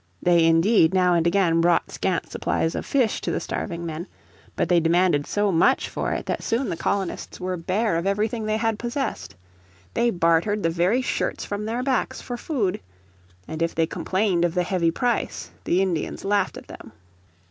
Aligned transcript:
They 0.19 0.45
indeed 0.47 0.95
now 0.95 1.13
and 1.13 1.27
again 1.27 1.61
brought 1.61 1.91
scant 1.91 2.31
supplies 2.31 2.73
of 2.73 2.87
fish 2.87 3.21
to 3.21 3.29
the 3.29 3.39
starving 3.39 3.85
men. 3.85 4.07
But 4.55 4.67
they 4.67 4.79
demanded 4.79 5.27
so 5.27 5.51
much 5.51 5.87
for 5.89 6.11
it 6.11 6.25
that 6.25 6.41
soon 6.41 6.69
the 6.69 6.75
colonists 6.75 7.39
were 7.39 7.55
bare 7.55 7.97
of 7.97 8.07
everything 8.07 8.47
they 8.47 8.57
had 8.57 8.79
possessed. 8.79 9.35
They 9.93 10.09
bartered 10.09 10.63
the 10.63 10.71
very 10.71 11.03
shirts 11.03 11.45
from 11.45 11.65
their 11.65 11.83
backs 11.83 12.19
for 12.19 12.35
food. 12.35 12.79
And 13.47 13.61
if 13.61 13.75
they 13.75 13.85
complained 13.85 14.43
of 14.43 14.55
the 14.55 14.63
heavy 14.63 14.89
price 14.89 15.51
the 15.65 15.83
Indians 15.83 16.25
laughed 16.25 16.57
at 16.57 16.65
them. 16.67 16.93